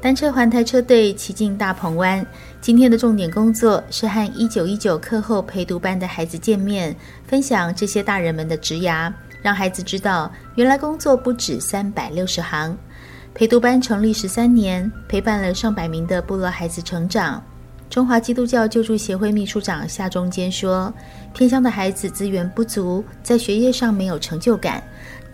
[0.00, 2.24] 单车环台车队骑进大鹏湾，
[2.58, 12.74] 今天的重点工作是和一九一九课后陪读班的孩子见面，分享这些大人们的职涯，让孩子知道原来工作不止三百六十行。
[13.34, 17.42] 陪读班成立十三年，陪伴了上百名的部落孩子成长。
[17.90, 20.90] 中华基督教救助协会秘书长夏中坚说
[21.34, 24.82] ：“偏乡的孩子资源不足，在学业上没有成就感，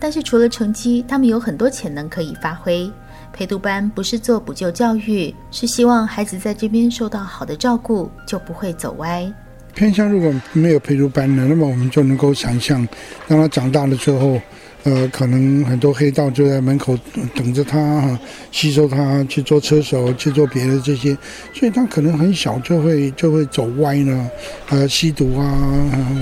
[0.01, 2.91] 但是除了成绩，他们有很多潜能可以发挥。”
[3.37, 9.31] 陪读班不是做补救教育，是希望孩子在这边受到好的照顾，就不会走歪。
[9.77, 12.89] 偏乡如果没有陪读班呢，那么我们就能够想象，
[13.29, 14.41] 当他长大了之后。
[14.85, 16.97] 呃，可能很多黑道就在门口
[17.35, 18.17] 等着他，
[18.53, 21.13] 吸收他去做车手，去做别的这些，
[21.53, 24.31] 所以他可能很小就会就会走歪呢，
[24.69, 25.53] 呃，吸毒啊，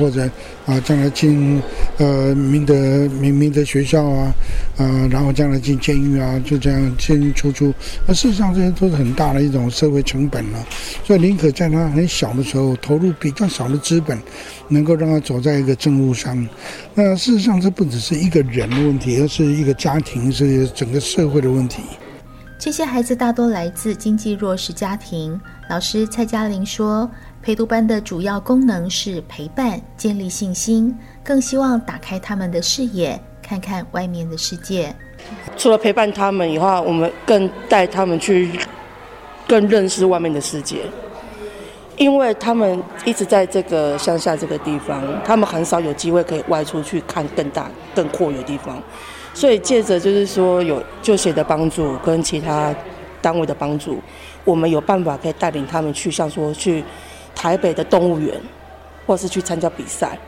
[0.00, 0.22] 或者
[0.64, 1.60] 啊，将来进
[1.98, 2.74] 呃明德
[3.20, 4.34] 明明德学校啊，
[4.78, 7.70] 呃，然后将来进监狱啊，就这样进进出出，
[8.06, 10.66] 那事实上这些都是很大的一种社会成本了，
[11.04, 14.18] 所以宁可在他很小的时候投入比较少的资本，
[14.66, 16.36] 能够让他走在一个正路上。
[16.92, 18.64] 那事实上这不只是一个人。
[18.64, 21.82] 人的问题，而是一个家庭，是整个社会的问题。
[22.58, 25.38] 这些孩子大多来自经济弱势家庭。
[25.68, 27.10] 老师蔡嘉玲说，
[27.42, 34.96] 陪读班的主要功能是陪伴、建立信心，更希望打开他们的视野，看看外面的世界。
[35.58, 38.48] 除了陪伴他们以外，我们更带他们去
[39.46, 40.86] 更认识外面的世界。
[41.96, 48.82] 因为他们一直在这个乡下这个地方，他们很少有机会可以外出去看更大、更阔远的地方，
[49.32, 52.74] 所以借着就是说有就学的帮助跟其他
[53.22, 53.98] 单位的帮助，
[54.44, 56.84] 我们有办法可以带领他们去，像说去
[57.34, 58.34] 台北的动物园，
[59.06, 60.18] 或是去参加比赛，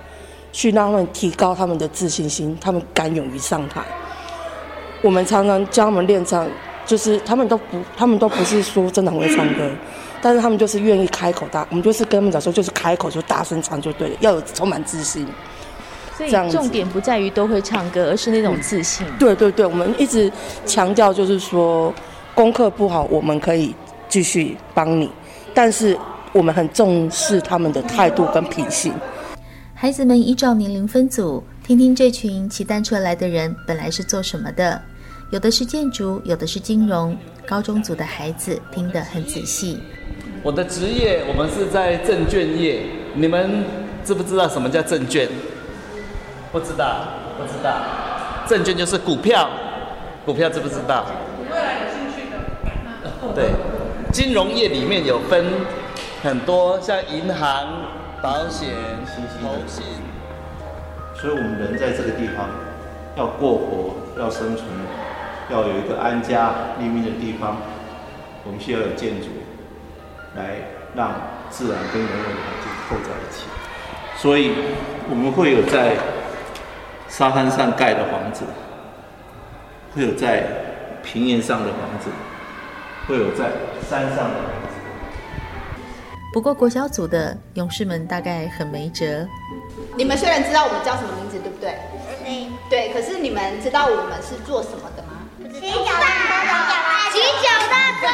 [0.52, 3.82] 去让他们提高他们的自信心，他们敢勇于上台。
[5.02, 6.48] 我们常常教他们练唱，
[6.86, 9.68] 就是他们都不，他们都不是说真的很会唱歌。
[10.22, 15.26] 但是他们就是愿意开口大，我们就是跟他们讲说，就是开口就大声唱就对了，要有充满自信。
[16.16, 19.06] 所以重点不在于都会唱歌，而是那种自信。
[19.18, 20.32] 对对对，我们一直
[20.64, 21.92] 强调就是说，
[22.34, 23.74] 功课不好我们可以
[24.08, 25.10] 继续帮你，
[25.52, 25.96] 但是
[26.32, 28.94] 我们很重视他们的态度跟品性。
[29.74, 34.80] 孩子们依照年龄分组，听听这群骑单车来的人本来是做什么的。
[35.30, 37.16] 有的是建筑，有的是金融。
[37.44, 39.80] 高中组的孩子听得很仔细。
[40.40, 42.82] 我的职业，我们是在证券业。
[43.14, 43.64] 你们
[44.04, 45.28] 知不知道什么叫证券？
[46.52, 47.74] 不知道，不知道。
[48.48, 49.50] 证券就是股票，
[50.24, 51.06] 股票知不知道？
[51.50, 53.34] 未来有兴趣的。
[53.34, 53.50] 对，
[54.12, 55.44] 金融业里面有分
[56.22, 57.66] 很多，像银行、
[58.22, 58.68] 保险、
[59.42, 59.82] 投信。
[61.20, 62.48] 所以我们人在这个地方，
[63.16, 64.66] 要过活，要生存，
[65.50, 67.56] 要有一个安家立命的地方，
[68.44, 69.28] 我们需要有建筑。
[70.36, 70.56] 来
[70.94, 71.14] 让
[71.48, 73.46] 自然跟人文环境扣在一起，
[74.18, 74.52] 所以
[75.08, 75.96] 我们会有在
[77.08, 78.44] 沙滩上盖的房子，
[79.94, 80.46] 会有在
[81.02, 82.10] 平原上的房子，
[83.08, 83.46] 会有在
[83.88, 84.76] 山上的房子。
[86.34, 89.26] 不过国小组的勇士们大概很没辙。
[89.96, 91.74] 你们虽然知道我们叫什么名字，对不对？
[92.22, 92.46] 对。
[92.68, 95.15] 对，可是你们知道我们是做什么的吗？
[95.38, 96.08] 骑脚踏
[96.46, 98.06] 车，骑脚踏车。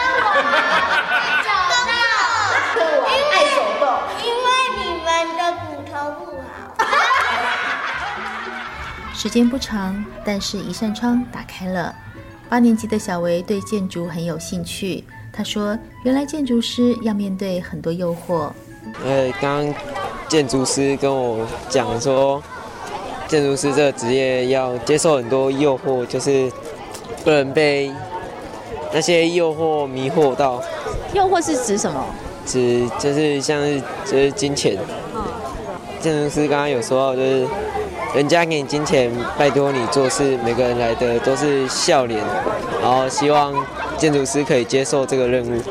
[9.15, 11.95] 时间不长，但是一扇窗打开了。
[12.49, 15.05] 八年级的小维对建筑很有兴趣。
[15.33, 18.51] 他说：“原来建筑师要面对很多诱惑。”
[19.07, 19.73] 呃，刚
[20.27, 22.43] 建筑师跟我讲说，
[23.29, 26.51] 建筑师这个职业要接受很多诱惑，就是
[27.25, 27.93] 不能被
[28.93, 30.63] 那些诱惑迷惑到。
[31.15, 32.05] 诱惑是指什么？
[32.47, 34.79] 指就是像是就是金钱。
[36.01, 37.47] 建筑师刚刚有说到，就是。
[38.15, 42.23] 人家给你金钱，拜托你做事，每个人来的都是笑脸，
[42.83, 43.55] 然后希望
[43.97, 45.63] 建筑师可以接受这个任务。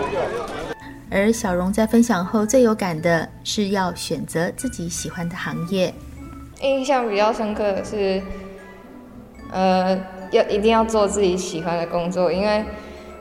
[1.12, 5.94] 而小荣在分享后最有感的是要选择自己喜欢的行业。
[6.62, 8.20] 印象比较深刻的是，
[9.52, 9.96] 呃，
[10.32, 12.66] 要一定要做自己喜欢的工作，因为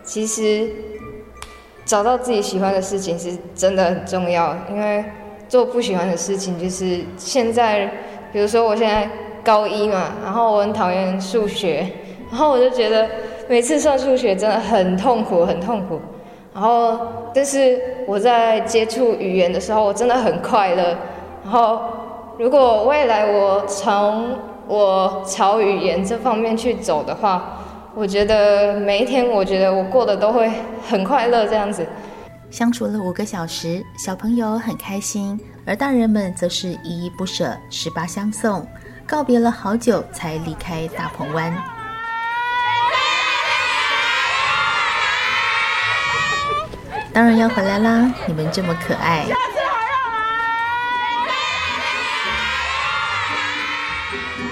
[0.03, 0.69] 其实
[1.85, 5.05] 找到自己喜欢的事情是真的很重要，因为
[5.49, 7.91] 做不喜欢的事情就是现在。
[8.33, 9.11] 比如说我现在
[9.43, 11.85] 高一嘛，然后我很讨厌数学，
[12.31, 13.09] 然后我就觉得
[13.49, 16.01] 每次算数学真的很痛苦，很痛苦。
[16.55, 16.97] 然后，
[17.35, 20.97] 但是我在接触语言的时候，我真的很快乐。
[21.43, 21.81] 然后，
[22.39, 27.61] 如果未来我从我朝语言这方面去走的话，
[27.95, 30.51] 我觉得每一天，我觉得我过得都会
[30.89, 31.87] 很快乐这样子。
[32.51, 38.67] 相处了五个小时，小朋友很开心，而大人们则是依依不舍，十八相送，
[39.07, 41.55] 告别了好久才离开大鹏湾。
[47.13, 48.13] 当然要回来啦！
[48.27, 49.25] 你们这么可爱。
[49.27, 49.99] 下次还要
[54.47, 54.50] 来